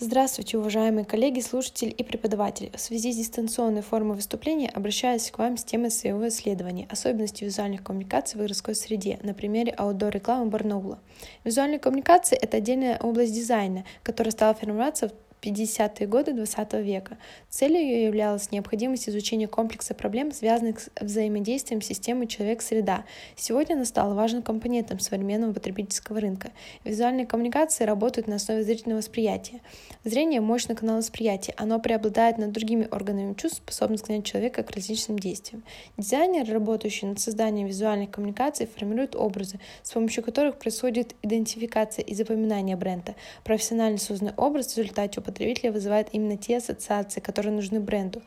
Здравствуйте, 0.00 0.58
уважаемые 0.58 1.04
коллеги, 1.04 1.40
слушатели 1.40 1.90
и 1.90 2.04
преподаватели. 2.04 2.70
В 2.72 2.78
связи 2.78 3.12
с 3.12 3.16
дистанционной 3.16 3.82
формой 3.82 4.14
выступления 4.14 4.68
обращаюсь 4.68 5.28
к 5.28 5.38
вам 5.40 5.56
с 5.56 5.64
темой 5.64 5.90
своего 5.90 6.28
исследования 6.28 6.86
«Особенности 6.88 7.42
визуальных 7.42 7.82
коммуникаций 7.82 8.38
в 8.38 8.42
городской 8.42 8.76
среде» 8.76 9.18
на 9.24 9.34
примере 9.34 9.72
аутдор-рекламы 9.72 10.50
Барнаула. 10.50 11.00
Визуальные 11.42 11.80
коммуникации— 11.80 12.38
это 12.40 12.58
отдельная 12.58 12.96
область 13.00 13.34
дизайна, 13.34 13.84
которая 14.04 14.30
стала 14.30 14.54
формироваться 14.54 15.08
в 15.08 15.12
50-е 15.40 16.06
годы 16.06 16.32
XX 16.32 16.82
века. 16.82 17.18
Целью 17.48 17.80
ее 17.80 18.04
являлась 18.06 18.50
необходимость 18.50 19.08
изучения 19.08 19.46
комплекса 19.46 19.94
проблем, 19.94 20.32
связанных 20.32 20.80
с 20.80 20.90
взаимодействием 21.00 21.80
системы 21.80 22.26
человек-среда. 22.26 23.04
Сегодня 23.36 23.74
она 23.74 23.84
стала 23.84 24.14
важным 24.14 24.42
компонентом 24.42 24.98
современного 24.98 25.52
потребительского 25.52 26.20
рынка. 26.20 26.50
Визуальные 26.84 27.26
коммуникации 27.26 27.84
работают 27.84 28.28
на 28.28 28.36
основе 28.36 28.62
зрительного 28.62 28.98
восприятия. 28.98 29.60
Зрение– 30.04 30.40
мощный 30.42 30.74
канал 30.74 30.98
восприятия. 30.98 31.54
Оно 31.56 31.78
преобладает 31.78 32.38
над 32.38 32.52
другими 32.52 32.88
органами 32.90 33.34
чувств, 33.34 33.58
способным 33.58 33.98
склонять 33.98 34.24
человека 34.24 34.62
к 34.62 34.70
различным 34.70 35.18
действиям. 35.18 35.62
Дизайнеры, 35.96 36.52
работающие 36.52 37.08
над 37.08 37.20
созданием 37.20 37.66
визуальных 37.66 38.10
коммуникаций, 38.10 38.66
формируют 38.66 39.14
образы, 39.14 39.60
с 39.82 39.92
помощью 39.92 40.22
которых 40.22 40.58
происходит 40.58 41.14
идентификация 41.22 42.02
и 42.02 42.14
запоминание 42.14 42.76
бренда. 42.76 43.14
Профессионально 43.44 43.98
созданный 43.98 44.32
образ 44.36 44.74
в 44.74 44.78
результате 44.78 45.20
потребителя 45.28 45.72
вызывает 45.72 46.08
именно 46.12 46.38
те 46.38 46.56
ассоциации, 46.56 47.20
которые 47.20 47.52
нужны 47.52 47.80
бренду. 47.80 48.22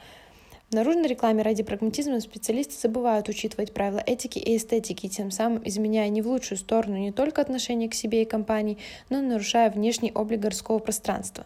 В 0.70 0.74
наружной 0.74 1.08
рекламе 1.08 1.42
ради 1.42 1.64
прагматизма 1.64 2.22
специалисты 2.22 2.76
забывают 2.80 3.28
учитывать 3.28 3.74
правила 3.74 4.02
этики 4.06 4.40
и 4.40 4.56
эстетики, 4.56 5.10
тем 5.10 5.32
самым 5.32 5.62
изменяя 5.66 6.08
не 6.10 6.22
в 6.22 6.28
лучшую 6.28 6.58
сторону 6.58 6.98
не 6.98 7.12
только 7.12 7.42
отношение 7.42 7.90
к 7.90 7.94
себе 7.94 8.22
и 8.22 8.26
компании, 8.26 8.78
но 9.10 9.20
и 9.20 9.22
нарушая 9.22 9.70
внешний 9.72 10.12
облик 10.14 10.40
городского 10.40 10.80
пространства. 10.80 11.46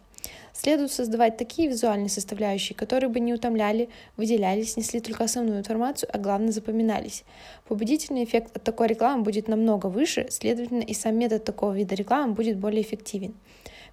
Следует 0.54 0.92
создавать 0.92 1.38
такие 1.38 1.68
визуальные 1.68 2.10
составляющие, 2.10 2.76
которые 2.76 3.10
бы 3.10 3.20
не 3.20 3.34
утомляли, 3.34 3.90
выделялись, 4.16 4.78
несли 4.78 5.00
только 5.00 5.24
основную 5.24 5.60
информацию, 5.60 6.10
а 6.14 6.18
главное 6.18 6.52
запоминались. 6.52 7.24
Побудительный 7.68 8.24
эффект 8.24 8.56
от 8.56 8.64
такой 8.64 8.88
рекламы 8.88 9.24
будет 9.24 9.48
намного 9.48 9.88
выше, 9.88 10.28
следовательно, 10.30 10.82
и 10.82 10.94
сам 10.94 11.18
метод 11.18 11.44
такого 11.44 11.74
вида 11.74 11.96
рекламы 11.96 12.34
будет 12.34 12.58
более 12.58 12.84
эффективен. 12.84 13.34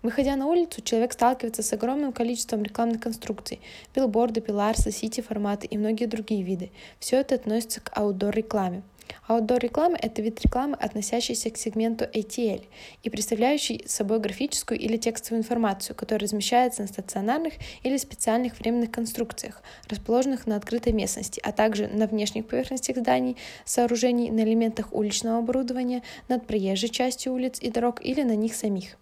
Выходя 0.02 0.34
на 0.34 0.46
улицу, 0.46 0.82
человек 0.82 1.12
сталкивается 1.12 1.62
с 1.62 1.72
огромным 1.72 2.12
количеством 2.12 2.64
рекламных 2.64 3.00
конструкций– 3.00 3.60
билборды, 3.94 4.40
пиларсы, 4.40 4.90
сити-форматы 4.90 5.68
и 5.68 5.78
многие 5.78 6.06
другие 6.06 6.42
виды. 6.42 6.72
Все 6.98 7.20
это 7.20 7.36
относится 7.36 7.80
к 7.80 7.92
аутдор-рекламе. 7.96 8.82
Аутдор-реклама– 9.28 9.96
это 10.02 10.20
вид 10.20 10.40
рекламы, 10.42 10.76
относящийся 10.76 11.50
к 11.50 11.56
сегменту 11.56 12.04
ATL 12.04 12.64
и 13.04 13.10
представляющий 13.10 13.84
собой 13.86 14.18
графическую 14.18 14.80
или 14.80 14.96
текстовую 14.96 15.42
информацию, 15.42 15.94
которая 15.94 16.22
размещается 16.22 16.82
на 16.82 16.88
стационарных 16.88 17.54
или 17.84 17.96
специальных 17.96 18.58
временных 18.58 18.90
конструкциях, 18.90 19.62
расположенных 19.88 20.48
на 20.48 20.56
открытой 20.56 20.92
местности, 20.92 21.40
а 21.44 21.52
также 21.52 21.86
на 21.86 22.08
внешних 22.08 22.48
поверхностях 22.48 22.96
зданий, 22.96 23.36
сооружений, 23.64 24.32
на 24.32 24.40
элементах 24.40 24.92
уличного 24.92 25.38
оборудования, 25.38 26.02
над 26.28 26.44
проезжей 26.44 26.88
частью 26.88 27.34
улиц 27.34 27.60
и 27.60 27.70
дорог 27.70 28.04
или 28.04 28.22
на 28.22 28.34
них 28.34 28.54
самих. 28.54 28.96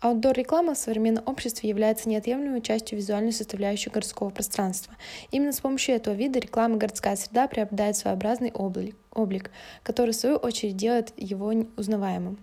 Аутдор-реклама 0.00 0.74
в 0.74 0.78
современном 0.78 1.24
обществе 1.26 1.68
является 1.68 2.08
неотъемлемой 2.08 2.62
частью 2.62 2.98
визуальной 2.98 3.32
составляющей 3.32 3.90
городского 3.90 4.30
пространства. 4.30 4.94
Именно 5.32 5.52
с 5.52 5.60
помощью 5.60 5.96
этого 5.96 6.14
вида 6.14 6.38
рекламы 6.38 6.76
городская 6.76 7.16
среда 7.16 7.48
приобретает 7.48 7.96
своеобразный 7.96 8.52
облик, 8.52 8.94
облик 9.12 9.50
который 9.82 10.12
в 10.12 10.16
свою 10.16 10.36
очередь 10.36 10.76
делает 10.76 11.12
его 11.16 11.52
узнаваемым. 11.76 12.38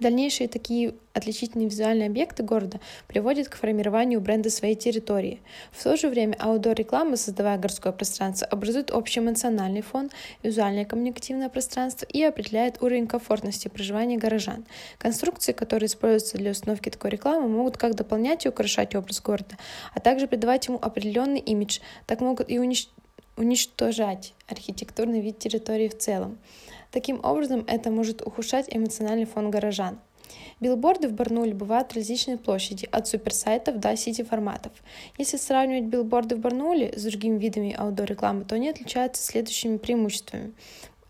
Дальнейшие 0.00 0.48
такие 0.48 0.94
отличительные 1.12 1.68
визуальные 1.68 2.06
объекты 2.06 2.44
города 2.44 2.78
приводят 3.08 3.48
к 3.48 3.56
формированию 3.56 4.20
бренда 4.20 4.48
своей 4.48 4.76
территории. 4.76 5.40
В 5.72 5.82
то 5.82 5.96
же 5.96 6.08
время 6.08 6.36
аудиореклама, 6.38 7.16
создавая 7.16 7.58
городское 7.58 7.92
пространство, 7.92 8.46
образует 8.46 8.92
общий 8.92 9.18
эмоциональный 9.18 9.82
фон, 9.82 10.10
визуальное 10.44 10.84
коммуникативное 10.84 11.48
пространство 11.48 12.06
и 12.06 12.22
определяет 12.22 12.80
уровень 12.80 13.08
комфортности 13.08 13.66
проживания 13.66 14.18
горожан. 14.18 14.64
Конструкции, 14.98 15.52
которые 15.52 15.88
используются 15.88 16.38
для 16.38 16.52
установки 16.52 16.90
такой 16.90 17.10
рекламы, 17.10 17.48
могут 17.48 17.76
как 17.76 17.96
дополнять 17.96 18.46
и 18.46 18.48
украшать 18.48 18.94
образ 18.94 19.20
города, 19.20 19.56
а 19.94 20.00
также 20.00 20.28
придавать 20.28 20.68
ему 20.68 20.78
определенный 20.80 21.40
имидж, 21.40 21.80
так 22.06 22.20
могут 22.20 22.48
и 22.48 22.60
уничтожать 23.36 24.34
архитектурный 24.46 25.20
вид 25.20 25.38
территории 25.38 25.88
в 25.88 25.98
целом. 25.98 26.38
Таким 26.90 27.20
образом, 27.22 27.64
это 27.66 27.90
может 27.90 28.22
ухудшать 28.22 28.66
эмоциональный 28.74 29.26
фон 29.26 29.50
горожан. 29.50 29.98
Билборды 30.60 31.08
в 31.08 31.12
Барнуле 31.12 31.54
бывают 31.54 31.92
различной 31.92 32.36
площади, 32.36 32.88
от 32.90 33.06
суперсайтов 33.06 33.78
до 33.78 33.96
сити-форматов. 33.96 34.72
Если 35.16 35.36
сравнивать 35.36 35.84
билборды 35.84 36.36
в 36.36 36.40
Барнуле 36.40 36.92
с 36.96 37.04
другими 37.04 37.38
видами 37.38 37.76
аудиорекламы, 37.78 38.44
то 38.44 38.56
они 38.56 38.68
отличаются 38.68 39.22
следующими 39.22 39.76
преимуществами. 39.76 40.52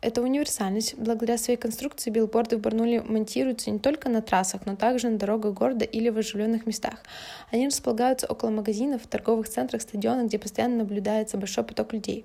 Это 0.01 0.23
универсальность. 0.23 0.95
Благодаря 0.97 1.37
своей 1.39 1.59
конструкции 1.59 2.11
билборды 2.11 2.57
в 2.57 2.61
Барнуле 2.61 3.03
монтируются 3.03 3.73
не 3.73 3.81
только 3.81 4.09
на 4.09 4.23
трассах, 4.23 4.65
но 4.65 4.77
также 4.77 5.09
на 5.09 5.19
дорогах 5.19 5.55
города 5.55 5.85
или 5.85 6.09
в 6.09 6.17
оживленных 6.17 6.67
местах. 6.67 7.03
Они 7.51 7.67
располагаются 7.67 8.29
около 8.29 8.51
магазинов, 8.51 9.09
торговых 9.09 9.49
центрах, 9.49 9.83
стадионах, 9.83 10.27
где 10.27 10.39
постоянно 10.39 10.77
наблюдается 10.77 11.37
большой 11.37 11.65
поток 11.65 11.93
людей. 11.93 12.25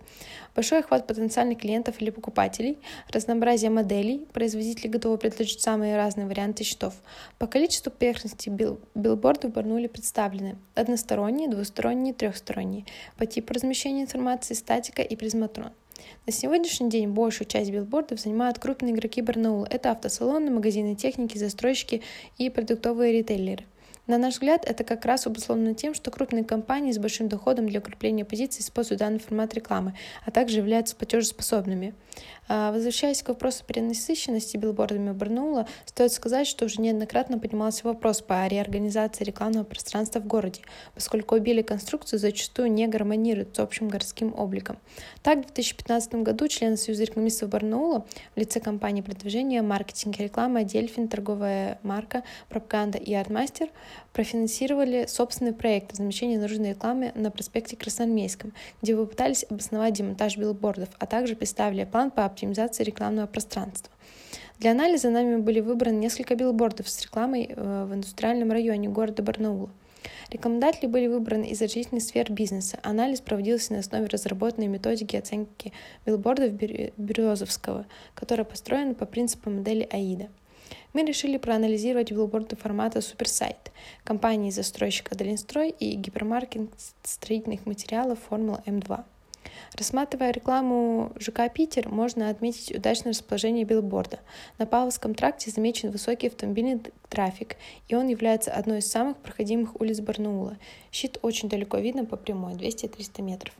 Большой 0.53 0.81
охват 0.81 1.07
потенциальных 1.07 1.57
клиентов 1.57 1.99
или 1.99 2.11
покупателей, 2.11 2.77
разнообразие 3.09 3.71
моделей, 3.71 4.27
производители 4.33 4.87
готовы 4.87 5.17
предложить 5.17 5.61
самые 5.61 5.95
разные 5.95 6.27
варианты 6.27 6.63
щитов. 6.63 6.93
По 7.39 7.47
количеству 7.47 7.91
поверхностей 7.91 8.51
бил 8.51 8.79
билборды 8.93 9.47
в 9.47 9.51
Барнауле 9.51 9.89
представлены 9.89 10.57
односторонние, 10.75 11.49
двусторонние, 11.49 12.13
трехсторонние. 12.13 12.85
По 13.17 13.25
типу 13.25 13.51
размещения 13.51 14.03
информации 14.03 14.53
статика 14.53 15.01
и 15.01 15.15
призматрон. 15.15 15.71
На 16.25 16.31
сегодняшний 16.31 16.89
день 16.89 17.09
большую 17.09 17.47
часть 17.47 17.71
билбордов 17.71 18.19
занимают 18.19 18.59
крупные 18.59 18.93
игроки 18.93 19.21
Барнаула. 19.21 19.67
Это 19.69 19.91
автосалоны, 19.91 20.51
магазины 20.51 20.95
техники, 20.95 21.37
застройщики 21.37 22.01
и 22.37 22.49
продуктовые 22.49 23.13
ритейлеры. 23.13 23.65
На 24.05 24.17
наш 24.17 24.33
взгляд, 24.33 24.65
это 24.65 24.83
как 24.83 25.05
раз 25.05 25.25
обусловлено 25.27 25.75
тем, 25.75 25.93
что 25.93 26.11
крупные 26.11 26.43
компании 26.43 26.91
с 26.91 26.97
большим 26.97 27.29
доходом 27.29 27.69
для 27.69 27.79
укрепления 27.79 28.25
позиций 28.25 28.61
используют 28.61 28.99
данный 28.99 29.19
формат 29.19 29.53
рекламы, 29.53 29.95
а 30.25 30.31
также 30.31 30.57
являются 30.57 30.93
платежеспособными. 30.97 31.93
А, 32.49 32.73
возвращаясь 32.73 33.23
к 33.23 33.29
вопросу 33.29 33.63
перенасыщенности 33.65 34.57
билбордами 34.57 35.13
Барнаула, 35.13 35.67
стоит 35.85 36.11
сказать, 36.11 36.47
что 36.47 36.65
уже 36.65 36.81
неоднократно 36.81 37.39
поднимался 37.39 37.87
вопрос 37.87 38.21
по 38.21 38.45
реорганизации 38.45 39.23
рекламного 39.23 39.63
пространства 39.63 40.19
в 40.19 40.27
городе, 40.27 40.61
поскольку 40.93 41.35
обилие 41.35 41.63
конструкций 41.63 42.19
зачастую 42.19 42.71
не 42.73 42.87
гармонирует 42.87 43.55
с 43.55 43.59
общим 43.59 43.87
городским 43.87 44.35
обликом. 44.37 44.77
Так, 45.21 45.39
в 45.39 45.41
2015 45.43 46.15
году 46.15 46.49
члены 46.49 46.75
Союза 46.75 47.05
рекламистов 47.05 47.47
Барнаула 47.47 48.05
в 48.35 48.39
лице 48.39 48.59
компании 48.59 49.01
продвижения, 49.01 49.61
маркетинга 49.61 50.23
и 50.23 50.25
рекламы 50.25 50.65
Дельфин, 50.65 51.07
торговая 51.07 51.79
марка, 51.83 52.23
пропаганда 52.49 52.97
и 52.97 53.13
Артмастер 53.13 53.69
профинансировали 54.13 55.05
собственный 55.07 55.53
проект 55.53 55.93
размещения 55.93 56.37
наружной 56.37 56.69
рекламы 56.71 57.11
на 57.15 57.31
проспекте 57.31 57.75
Красноармейском, 57.75 58.53
где 58.81 58.95
попытались 58.95 59.45
обосновать 59.49 59.93
демонтаж 59.93 60.37
билбордов, 60.37 60.89
а 60.99 61.05
также 61.05 61.35
представили 61.35 61.85
план 61.85 62.11
по 62.11 62.25
оптимизации 62.25 62.83
рекламного 62.83 63.27
пространства. 63.27 63.91
Для 64.59 64.71
анализа 64.71 65.09
нами 65.09 65.37
были 65.37 65.59
выбраны 65.59 65.97
несколько 65.97 66.35
билбордов 66.35 66.87
с 66.87 67.01
рекламой 67.01 67.49
э, 67.49 67.85
в 67.89 67.93
индустриальном 67.93 68.51
районе 68.51 68.87
города 68.87 69.23
Барнаула. 69.23 69.69
Рекламодатели 70.29 70.87
были 70.87 71.07
выбраны 71.07 71.45
из 71.45 71.61
различных 71.61 72.01
сфер 72.01 72.31
бизнеса. 72.31 72.79
Анализ 72.83 73.21
проводился 73.21 73.73
на 73.73 73.79
основе 73.79 74.07
разработанной 74.07 74.67
методики 74.67 75.15
оценки 75.15 75.73
билбордов 76.05 76.53
Березовского, 76.53 77.85
которая 78.15 78.45
построена 78.45 78.93
по 78.93 79.05
принципу 79.05 79.49
модели 79.49 79.87
АИДа 79.89 80.29
мы 80.93 81.03
решили 81.03 81.37
проанализировать 81.37 82.11
билборды 82.11 82.55
формата 82.55 83.01
Суперсайт 83.01 83.71
компании 84.03 84.51
застройщика 84.51 85.15
Долинстрой 85.15 85.69
и 85.71 85.95
гипермаркет 85.95 86.69
строительных 87.03 87.65
материалов 87.65 88.19
Формула 88.29 88.61
М2. 88.65 89.03
Рассматривая 89.75 90.31
рекламу 90.31 91.11
ЖК 91.19 91.51
«Питер», 91.51 91.89
можно 91.89 92.29
отметить 92.29 92.75
удачное 92.75 93.11
расположение 93.11 93.65
билборда. 93.65 94.19
На 94.59 94.65
Павловском 94.65 95.15
тракте 95.15 95.49
замечен 95.49 95.89
высокий 95.89 96.27
автомобильный 96.27 96.79
трафик, 97.09 97.57
и 97.87 97.95
он 97.95 98.07
является 98.07 98.51
одной 98.51 98.79
из 98.79 98.91
самых 98.91 99.17
проходимых 99.17 99.79
улиц 99.81 99.99
Барнаула. 99.99 100.57
Щит 100.91 101.17
очень 101.23 101.49
далеко 101.49 101.77
видно 101.79 102.05
по 102.05 102.17
прямой, 102.17 102.53
200-300 102.53 103.21
метров. 103.21 103.53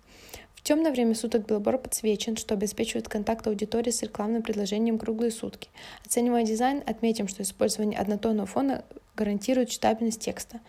Темное 0.64 0.94
время 0.94 1.14
суток 1.14 1.46
билборд 1.46 1.84
подсвечен, 1.84 2.38
что 2.38 2.54
обеспечивает 2.54 3.10
контакт 3.10 3.46
аудитории 3.48 3.92
с 3.92 4.02
рекламным 4.02 4.42
предложением 4.42 4.98
круглые 4.98 5.30
сутки. 5.30 5.70
Оценивая 6.06 6.44
дизайн, 6.44 6.82
отметим, 6.86 7.28
что 7.28 7.44
использование 7.44 8.00
однотонного 8.00 8.48
фона 8.48 8.86
гарантируют 9.18 9.70
читабельность 9.70 10.22
текста. 10.22 10.62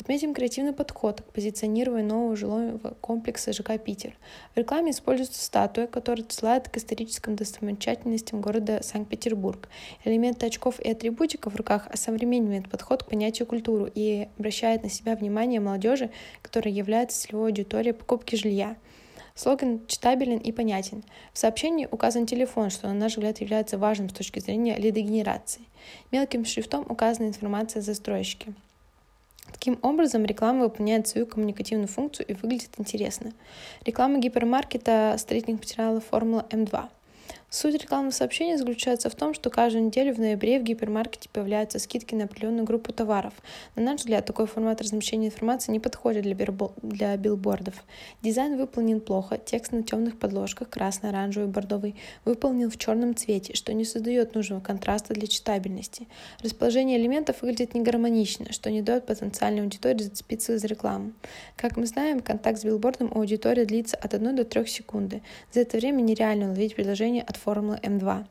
Отметим 0.00 0.34
креативный 0.34 0.72
подход 0.72 1.20
к 1.20 1.32
позиционированию 1.32 2.08
нового 2.08 2.34
жилого 2.34 2.78
комплекса 3.00 3.52
ЖК 3.52 3.80
«Питер». 3.82 4.18
В 4.54 4.58
рекламе 4.58 4.90
используется 4.90 5.42
статуя, 5.42 5.86
которая 5.86 6.26
отсылает 6.26 6.68
к 6.68 6.76
историческим 6.76 7.36
достопримечательностям 7.36 8.40
города 8.40 8.82
Санкт-Петербург. 8.82 9.68
Элементы 10.04 10.46
очков 10.46 10.80
и 10.80 10.90
атрибутиков 10.90 11.52
в 11.52 11.56
руках 11.56 11.86
осовременивает 11.86 12.68
подход 12.68 13.04
к 13.04 13.08
понятию 13.08 13.46
культуру 13.46 13.88
и 13.94 14.28
обращает 14.38 14.82
на 14.82 14.90
себя 14.90 15.14
внимание 15.14 15.60
молодежи, 15.60 16.10
которая 16.42 16.74
является 16.74 17.20
целевой 17.20 17.50
аудиторией 17.50 17.94
покупки 17.94 18.34
жилья. 18.34 18.76
Слоган 19.36 19.86
читабелен 19.86 20.38
и 20.38 20.50
понятен. 20.50 21.04
В 21.34 21.38
сообщении 21.38 21.86
указан 21.90 22.26
телефон, 22.26 22.70
что, 22.70 22.88
на 22.88 22.94
наш 22.94 23.12
взгляд, 23.12 23.38
является 23.42 23.76
важным 23.76 24.08
с 24.08 24.14
точки 24.14 24.40
зрения 24.40 24.76
лидогенерации. 24.76 25.62
Мелким 26.10 26.46
шрифтом 26.46 26.86
указана 26.88 27.28
информация 27.28 27.80
о 27.80 27.82
застройщике. 27.82 28.54
Таким 29.52 29.78
образом, 29.82 30.24
реклама 30.24 30.64
выполняет 30.64 31.06
свою 31.06 31.26
коммуникативную 31.26 31.86
функцию 31.86 32.26
и 32.26 32.32
выглядит 32.32 32.70
интересно. 32.78 33.32
Реклама 33.84 34.18
гипермаркета 34.18 35.14
строительных 35.18 35.60
материалов 35.60 36.04
Формула 36.06 36.46
М2. 36.50 36.88
Суть 37.48 37.80
рекламного 37.80 38.10
сообщения 38.10 38.58
заключается 38.58 39.08
в 39.08 39.14
том, 39.14 39.32
что 39.32 39.50
каждую 39.50 39.84
неделю 39.84 40.12
в 40.12 40.18
ноябре 40.18 40.58
в 40.58 40.64
гипермаркете 40.64 41.28
появляются 41.32 41.78
скидки 41.78 42.12
на 42.16 42.24
определенную 42.24 42.64
группу 42.64 42.92
товаров. 42.92 43.34
На 43.76 43.82
наш 43.82 44.00
взгляд, 44.00 44.26
такой 44.26 44.48
формат 44.48 44.80
размещения 44.80 45.28
информации 45.28 45.70
не 45.70 45.78
подходит 45.78 46.24
для, 46.24 46.34
бирбо... 46.34 46.72
для 46.82 47.16
билбордов. 47.16 47.84
Дизайн 48.20 48.58
выполнен 48.58 49.00
плохо, 49.00 49.38
текст 49.38 49.70
на 49.70 49.84
темных 49.84 50.18
подложках, 50.18 50.68
красный, 50.68 51.10
оранжевый, 51.10 51.48
бордовый, 51.48 51.94
выполнен 52.24 52.68
в 52.68 52.76
черном 52.78 53.14
цвете, 53.14 53.54
что 53.54 53.72
не 53.72 53.84
создает 53.84 54.34
нужного 54.34 54.58
контраста 54.58 55.14
для 55.14 55.28
читабельности. 55.28 56.08
Расположение 56.42 56.98
элементов 56.98 57.42
выглядит 57.42 57.74
негармонично, 57.74 58.52
что 58.52 58.72
не 58.72 58.82
дает 58.82 59.06
потенциальной 59.06 59.62
аудитории 59.62 60.02
зацепиться 60.02 60.58
за 60.58 60.66
рекламу. 60.66 61.12
Как 61.56 61.76
мы 61.76 61.86
знаем, 61.86 62.20
контакт 62.20 62.60
с 62.60 62.64
билбордом 62.64 63.12
у 63.14 63.20
аудитории 63.20 63.64
длится 63.64 63.96
от 63.96 64.14
1 64.14 64.34
до 64.34 64.44
3 64.44 64.66
секунды. 64.66 65.22
За 65.52 65.60
это 65.60 65.76
время 65.76 66.00
нереально 66.00 66.46
уловить 66.46 66.74
предложение 66.74 67.22
от 67.22 67.35
формулы 67.36 67.78
М2. 67.82 68.26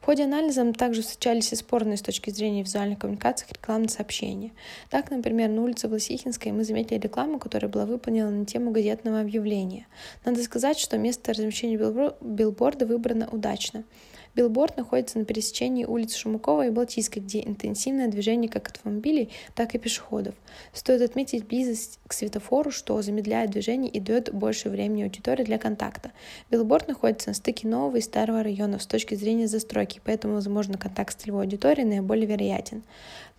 В 0.00 0.04
ходе 0.04 0.24
анализа 0.24 0.72
также 0.72 1.02
встречались 1.02 1.52
и 1.52 1.56
спорные 1.56 1.96
с 1.96 2.02
точки 2.02 2.30
зрения 2.30 2.62
визуальной 2.62 2.96
коммуникации 2.96 3.46
рекламные 3.50 3.88
сообщения. 3.88 4.52
Так, 4.90 5.10
например, 5.10 5.48
на 5.50 5.62
улице 5.62 5.88
Власихинской 5.88 6.52
мы 6.52 6.64
заметили 6.64 6.98
рекламу, 6.98 7.38
которая 7.38 7.70
была 7.70 7.86
выполнена 7.86 8.30
на 8.30 8.44
тему 8.44 8.70
газетного 8.70 9.20
объявления. 9.20 9.86
Надо 10.24 10.42
сказать, 10.42 10.78
что 10.78 10.98
место 10.98 11.32
размещения 11.32 11.76
билборда 11.76 12.86
выбрано 12.86 13.28
удачно. 13.30 13.84
Билборд 14.34 14.76
находится 14.76 15.18
на 15.18 15.24
пересечении 15.24 15.84
улиц 15.84 16.14
Шумакова 16.14 16.66
и 16.66 16.70
Балтийской, 16.70 17.22
где 17.22 17.42
интенсивное 17.42 18.08
движение 18.08 18.50
как 18.50 18.68
автомобилей, 18.68 19.30
так 19.54 19.74
и 19.74 19.78
пешеходов. 19.78 20.34
Стоит 20.72 21.02
отметить 21.02 21.46
близость 21.46 21.98
к 22.06 22.12
светофору, 22.12 22.70
что 22.70 23.00
замедляет 23.02 23.50
движение 23.50 23.90
и 23.90 24.00
дает 24.00 24.32
больше 24.32 24.68
времени 24.68 25.02
аудитории 25.02 25.44
для 25.44 25.58
контакта. 25.58 26.12
Билборд 26.50 26.88
находится 26.88 27.30
на 27.30 27.34
стыке 27.34 27.66
нового 27.66 27.96
и 27.96 28.00
старого 28.00 28.42
районов 28.42 28.82
с 28.82 28.86
точки 28.86 29.14
зрения 29.14 29.48
застройки, 29.48 30.00
поэтому, 30.04 30.34
возможно, 30.34 30.78
контакт 30.78 31.12
с 31.12 31.22
целевой 31.22 31.44
аудиторией 31.44 31.86
наиболее 31.86 32.26
вероятен. 32.26 32.82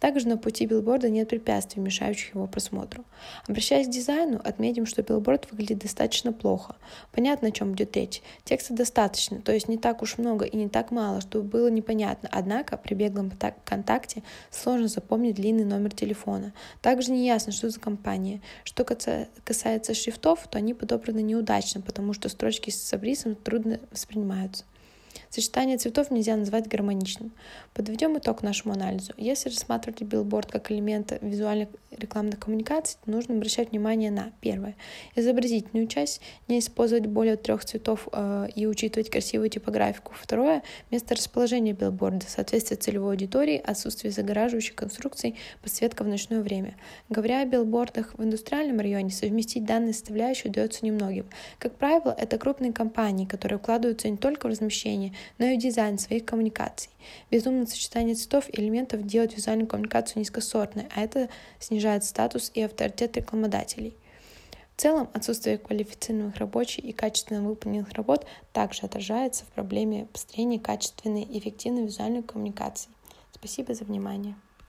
Также 0.01 0.27
на 0.27 0.36
пути 0.36 0.65
билборда 0.65 1.09
нет 1.09 1.30
препятствий, 1.30 1.80
мешающих 1.80 2.33
его 2.33 2.48
просмотру. 2.48 3.06
Обращаясь 3.48 3.86
к 3.86 3.92
дизайну, 3.92 4.42
отметим, 4.44 4.88
что 4.88 5.03
билборд 5.03 5.50
выглядит 5.51 5.77
достаточно 5.77 6.33
плохо. 6.33 6.75
Понятно, 7.12 7.50
о 7.50 7.51
чем 7.51 7.75
идет 7.75 7.95
речь. 7.95 8.24
Текста 8.44 8.74
достаточно, 8.74 9.42
то 9.42 9.53
есть 9.53 9.68
не 9.68 9.77
так 9.77 10.01
уж 10.01 10.18
много 10.18 10.45
и 10.45 10.57
не 10.57 10.69
так 10.69 10.89
мало, 10.89 11.21
чтобы 11.21 11.48
было 11.48 11.68
непонятно. 11.69 12.27
Однако 12.31 12.77
при 12.77 12.95
беглом 12.95 13.31
контакте 13.63 14.24
сложно 14.50 14.88
запомнить 14.88 15.36
длинный 15.36 15.65
номер 15.65 15.94
телефона. 15.94 16.51
Также 16.81 17.12
не 17.12 17.27
ясно, 17.27 17.51
что 17.51 17.69
за 17.69 17.80
компания. 17.80 18.42
Что 18.63 18.83
касается 18.83 19.94
шрифтов, 19.94 20.48
то 20.50 20.57
они 20.57 20.74
подобраны 20.74 21.21
неудачно, 21.21 21.80
потому 21.80 22.13
что 22.13 22.27
строчки 22.27 22.71
с 22.71 22.92
абрисом 22.92 23.36
трудно 23.36 23.80
воспринимаются. 23.92 24.63
Сочетание 25.31 25.78
цветов 25.78 26.12
нельзя 26.12 26.36
назвать 26.36 26.68
гармоничным. 26.68 27.31
Подведем 27.74 28.18
итог 28.18 28.44
нашему 28.44 28.74
анализу. 28.74 29.13
Если 29.16 29.48
рассматривать 29.48 30.01
билборд 30.01 30.51
как 30.51 30.69
элемент 30.74 31.18
визуальных 31.22 31.69
рекламных 31.89 32.38
коммуникаций, 32.38 32.98
то 33.06 33.12
нужно 33.12 33.36
обращать 33.36 33.72
внимание 33.72 34.12
на 34.12 34.33
первое. 34.42 34.75
Изобразительную 35.16 35.88
часть, 35.88 36.19
не 36.50 36.60
использовать 36.60 37.06
более 37.06 37.38
трех 37.38 37.63
цветов 37.63 38.10
э, 38.12 38.48
и 38.56 38.68
учитывать 38.68 39.10
красивую 39.10 39.50
типографику. 39.50 40.12
Второе. 40.19 40.63
Место 40.89 41.16
расположения 41.16 41.72
билборда, 41.72 42.25
соответствие 42.27 42.77
целевой 42.77 43.12
аудитории, 43.12 43.62
отсутствие 43.63 44.12
загораживающих 44.12 44.75
конструкций, 44.75 45.38
подсветка 45.62 46.04
в 46.04 46.10
ночное 46.10 46.42
время. 46.42 46.75
Говоря 47.07 47.39
о 47.42 47.45
билбордах 47.45 48.16
в 48.18 48.24
индустриальном 48.24 48.81
районе, 48.81 49.12
совместить 49.12 49.63
данные 49.63 49.94
составляющие 49.94 50.51
удается 50.51 50.86
немногим. 50.86 51.27
Как 51.57 51.77
правило, 51.77 52.13
это 52.18 52.38
крупные 52.38 52.74
компании, 52.74 53.25
которые 53.25 53.60
вкладываются 53.60 54.10
не 54.10 54.18
только 54.18 54.48
в 54.48 54.50
размещение 54.50 55.13
но 55.38 55.45
и 55.45 55.57
дизайн 55.57 55.97
своих 55.97 56.25
коммуникаций. 56.25 56.89
Безумное 57.29 57.65
сочетание 57.65 58.15
цветов 58.15 58.50
и 58.50 58.59
элементов 58.59 59.06
делает 59.06 59.35
визуальную 59.35 59.68
коммуникацию 59.68 60.19
низкосортной, 60.19 60.85
а 60.95 61.01
это 61.01 61.29
снижает 61.59 62.03
статус 62.03 62.51
и 62.53 62.62
авторитет 62.62 63.18
рекламодателей. 63.18 63.95
В 64.75 64.81
целом, 64.81 65.09
отсутствие 65.13 65.57
квалифицированных 65.57 66.38
рабочих 66.38 66.83
и 66.83 66.91
качественно 66.91 67.47
выполненных 67.47 67.91
работ 67.94 68.25
также 68.51 68.81
отражается 68.83 69.45
в 69.45 69.50
проблеме 69.50 70.07
построения 70.12 70.59
качественной 70.59 71.24
и 71.24 71.39
эффективной 71.39 71.85
визуальной 71.85 72.24
коммуникации. 72.24 72.89
Спасибо 73.31 73.74
за 73.74 73.85
внимание. 73.85 74.35